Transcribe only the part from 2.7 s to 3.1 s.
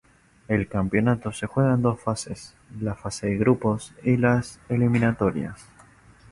la